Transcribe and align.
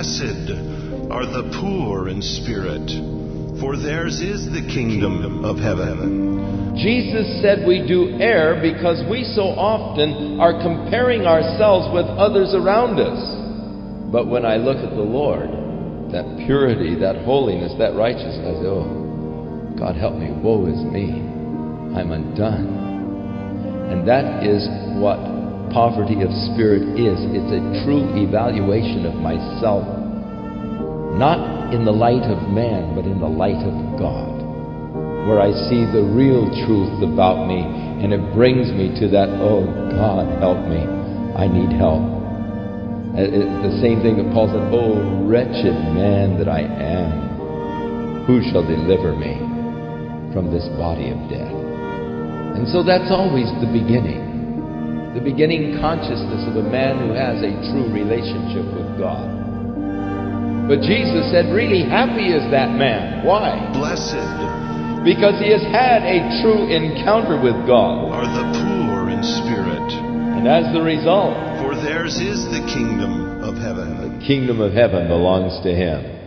Blessed 0.00 1.12
are 1.12 1.28
the 1.28 1.60
poor 1.60 2.08
in 2.08 2.22
spirit, 2.22 2.88
for 3.60 3.76
theirs 3.76 4.22
is 4.24 4.48
the 4.48 4.64
kingdom 4.72 5.44
of 5.44 5.60
heaven. 5.60 6.72
Jesus 6.80 7.28
said 7.44 7.68
we 7.68 7.84
do 7.86 8.16
err 8.16 8.64
because 8.64 9.04
we 9.12 9.28
so 9.36 9.52
often 9.60 10.40
are 10.40 10.56
comparing 10.56 11.28
ourselves 11.28 11.92
with 11.92 12.06
others 12.16 12.56
around 12.56 12.96
us. 12.96 13.20
But 14.10 14.24
when 14.26 14.46
I 14.46 14.56
look 14.56 14.78
at 14.78 14.96
the 14.96 15.04
Lord, 15.04 15.52
that 16.16 16.24
purity, 16.48 16.96
that 17.04 17.20
holiness, 17.28 17.76
that 17.76 17.92
righteousness, 17.92 18.56
oh, 18.64 19.76
God 19.76 19.96
help 19.96 20.16
me, 20.16 20.32
woe 20.32 20.64
is 20.64 20.80
me. 20.80 21.12
I'm 21.92 22.08
undone. 22.08 23.92
And 23.92 24.08
that 24.08 24.48
is 24.48 24.64
what 24.96 25.20
poverty 25.72 26.22
of 26.22 26.30
spirit 26.52 26.82
is. 26.98 27.18
It's 27.30 27.52
a 27.54 27.62
true 27.86 28.06
evaluation 28.18 29.06
of 29.06 29.14
myself, 29.18 29.86
not 31.14 31.74
in 31.74 31.84
the 31.84 31.94
light 31.94 32.26
of 32.26 32.50
man, 32.50 32.94
but 32.94 33.06
in 33.06 33.18
the 33.18 33.30
light 33.30 33.62
of 33.62 33.74
God, 33.98 34.34
where 35.26 35.38
I 35.38 35.50
see 35.70 35.86
the 35.86 36.02
real 36.02 36.50
truth 36.66 37.02
about 37.06 37.46
me, 37.46 37.62
and 37.62 38.12
it 38.12 38.22
brings 38.34 38.70
me 38.74 38.90
to 38.98 39.06
that, 39.14 39.30
oh, 39.38 39.66
God, 39.94 40.26
help 40.42 40.58
me. 40.66 40.82
I 41.34 41.46
need 41.46 41.70
help. 41.78 42.02
Uh, 43.10 43.26
the 43.66 43.74
same 43.82 44.02
thing 44.02 44.18
that 44.18 44.30
Paul 44.30 44.46
said, 44.50 44.62
Oh, 44.70 45.26
wretched 45.26 45.74
man 45.94 46.38
that 46.38 46.48
I 46.48 46.62
am, 46.62 48.26
who 48.26 48.42
shall 48.50 48.62
deliver 48.62 49.14
me 49.14 49.38
from 50.32 50.54
this 50.54 50.66
body 50.78 51.10
of 51.10 51.18
death? 51.30 51.54
And 52.54 52.66
so 52.68 52.82
that's 52.82 53.10
always 53.10 53.50
the 53.58 53.70
beginning 53.70 54.29
the 55.14 55.20
beginning 55.20 55.78
consciousness 55.82 56.46
of 56.46 56.54
a 56.56 56.66
man 56.70 57.02
who 57.08 57.12
has 57.14 57.42
a 57.42 57.50
true 57.72 57.90
relationship 57.90 58.62
with 58.74 58.86
God. 58.98 59.26
But 60.70 60.86
Jesus 60.86 61.26
said, 61.34 61.50
Really 61.50 61.82
happy 61.82 62.30
is 62.30 62.46
that 62.54 62.70
man. 62.78 63.26
Why? 63.26 63.58
Blessed 63.74 64.22
Because 65.02 65.34
he 65.42 65.50
has 65.50 65.62
had 65.74 66.06
a 66.06 66.30
true 66.42 66.70
encounter 66.70 67.40
with 67.42 67.58
God. 67.66 68.14
are 68.14 68.22
the 68.30 68.46
poor 68.54 69.10
in 69.10 69.18
spirit, 69.42 69.88
And 70.38 70.46
as 70.46 70.70
the 70.72 70.80
result, 70.82 71.34
for 71.58 71.74
theirs 71.74 72.14
is 72.22 72.46
the 72.54 72.62
kingdom 72.70 73.42
of 73.42 73.58
heaven. 73.58 74.14
the 74.20 74.26
kingdom 74.26 74.60
of 74.60 74.72
heaven 74.72 75.08
belongs 75.08 75.58
to 75.66 75.74
him. 75.74 76.19